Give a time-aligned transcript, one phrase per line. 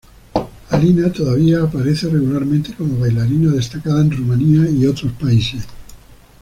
[0.73, 5.65] Alina todavía aparece regularmente como bailarina destacada en Rumania y otros países.